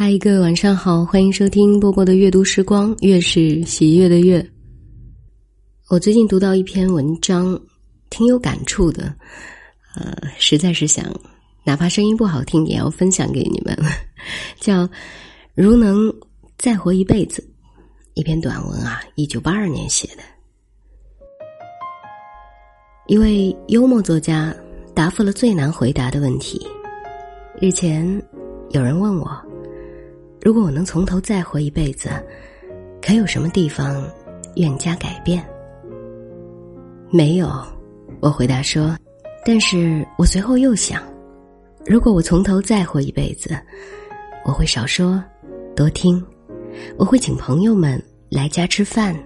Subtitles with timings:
[0.00, 4.48] 嗨，各位晚上好，欢迎收听波波的阅读时光，月是喜悦的月。
[5.88, 7.60] 我最近读到一篇文章，
[8.08, 9.12] 挺有感触的，
[9.96, 11.04] 呃，实在是想，
[11.64, 13.76] 哪怕声音不好听，也要分享给你们。
[14.60, 14.86] 叫
[15.56, 16.14] 《如能
[16.58, 17.42] 再活一辈子》，
[18.14, 20.22] 一篇短文啊，一九八二年写的。
[23.08, 24.54] 一位幽默作家
[24.94, 26.64] 答复了最难回答的问题。
[27.60, 28.06] 日前，
[28.70, 29.47] 有人问我。
[30.40, 32.08] 如果我能从头再活一辈子，
[33.02, 34.04] 可有什么地方
[34.56, 35.44] 愿加改变？
[37.10, 37.50] 没有，
[38.20, 38.96] 我回答说。
[39.44, 41.02] 但是我随后又想，
[41.86, 43.58] 如果我从头再活一辈子，
[44.44, 45.22] 我会少说，
[45.74, 46.22] 多听，
[46.98, 49.16] 我会请朋友们来家吃饭，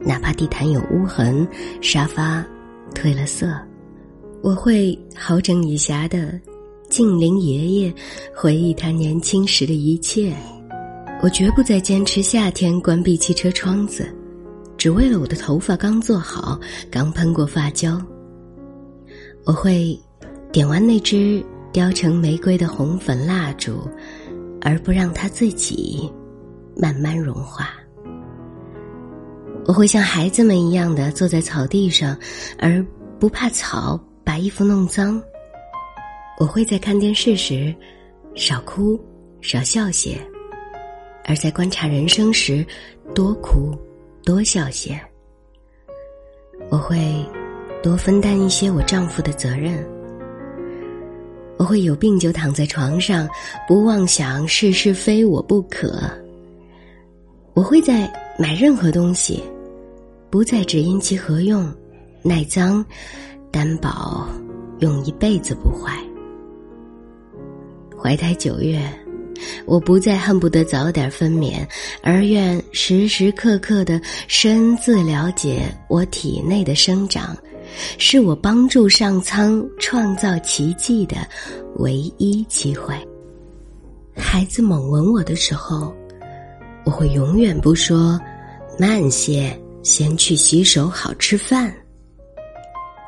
[0.00, 1.46] 哪怕地毯有污痕，
[1.80, 2.44] 沙发
[2.92, 3.56] 褪了色，
[4.42, 6.38] 我会好整以暇的。
[6.96, 7.94] 静灵爷爷
[8.34, 10.34] 回忆他年轻时的一切，
[11.22, 14.08] 我绝不再坚持夏天关闭汽车窗子，
[14.78, 16.58] 只为了我的头发刚做好，
[16.90, 18.00] 刚喷过发胶。
[19.44, 19.94] 我会
[20.50, 23.86] 点完那支雕成玫瑰的红粉蜡烛，
[24.62, 26.10] 而不让它自己
[26.74, 27.74] 慢慢融化。
[29.66, 32.16] 我会像孩子们一样的坐在草地上，
[32.58, 32.82] 而
[33.20, 35.22] 不怕草把衣服弄脏。
[36.38, 37.74] 我会在看电视时
[38.34, 39.00] 少哭
[39.40, 40.18] 少笑些，
[41.24, 42.64] 而在观察人生时
[43.14, 43.74] 多哭
[44.22, 45.00] 多笑些。
[46.68, 47.24] 我会
[47.82, 49.82] 多分担一些我丈夫的责任。
[51.58, 53.26] 我会有病就躺在床上，
[53.66, 55.98] 不妄想事事非我不可。
[57.54, 59.42] 我会在买任何东西，
[60.28, 61.72] 不再只因其何用、
[62.22, 62.84] 耐脏，
[63.50, 64.28] 担保
[64.80, 65.98] 用一辈子不坏。
[68.06, 68.80] 怀胎九月，
[69.64, 71.66] 我不再恨不得早点分娩，
[72.04, 77.36] 而愿时时刻刻的深自了解我体内的生长，
[77.98, 81.16] 是我帮助上苍创造奇迹的
[81.78, 82.94] 唯一机会。
[84.14, 85.92] 孩子猛吻我的时候，
[86.84, 88.20] 我会永远不说
[88.78, 89.52] “慢些，
[89.82, 91.74] 先去洗手，好吃饭”。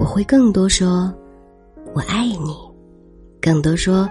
[0.00, 1.14] 我会更多说
[1.94, 2.56] “我爱你”，
[3.40, 4.10] 更多说。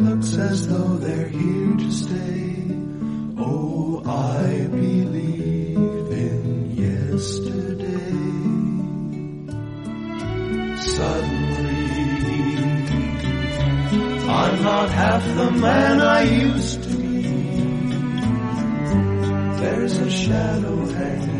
[0.00, 2.56] looks as though they're here to stay.
[3.36, 8.10] Oh, I believe in yesterday.
[10.96, 11.80] Suddenly,
[14.28, 17.22] I'm not half the man I used to be.
[19.60, 21.39] There's a shadow hanging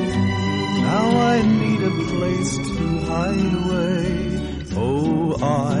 [0.91, 4.07] Now I need a place to hide away.
[4.75, 5.80] Oh, I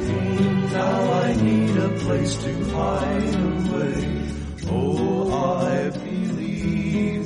[0.71, 4.27] now I need a place to hide away.
[4.69, 7.20] Oh, I believe.